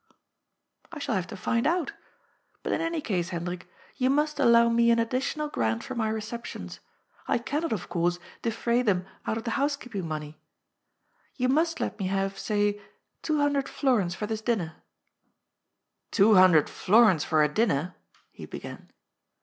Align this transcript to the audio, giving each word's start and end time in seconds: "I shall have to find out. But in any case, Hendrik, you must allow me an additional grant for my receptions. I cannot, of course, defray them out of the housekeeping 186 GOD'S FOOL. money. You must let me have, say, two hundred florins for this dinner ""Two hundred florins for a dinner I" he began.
"I 0.91 0.97
shall 0.97 1.13
have 1.13 1.27
to 1.27 1.37
find 1.37 1.67
out. 1.67 1.93
But 2.63 2.73
in 2.73 2.81
any 2.81 3.01
case, 3.01 3.29
Hendrik, 3.29 3.69
you 3.97 4.09
must 4.09 4.39
allow 4.39 4.67
me 4.67 4.89
an 4.89 4.97
additional 4.97 5.47
grant 5.47 5.83
for 5.83 5.93
my 5.93 6.09
receptions. 6.09 6.79
I 7.27 7.37
cannot, 7.37 7.71
of 7.71 7.87
course, 7.87 8.17
defray 8.41 8.81
them 8.81 9.05
out 9.27 9.37
of 9.37 9.43
the 9.43 9.51
housekeeping 9.61 10.09
186 10.09 10.39
GOD'S 10.39 11.37
FOOL. 11.37 11.37
money. 11.37 11.39
You 11.39 11.55
must 11.55 11.79
let 11.79 11.99
me 11.99 12.07
have, 12.07 12.39
say, 12.39 12.81
two 13.21 13.37
hundred 13.37 13.69
florins 13.69 14.15
for 14.15 14.25
this 14.25 14.41
dinner 14.41 14.77
""Two 16.11 16.33
hundred 16.33 16.67
florins 16.67 17.23
for 17.23 17.43
a 17.43 17.47
dinner 17.47 17.93
I" 17.95 18.17
he 18.31 18.45
began. 18.47 18.89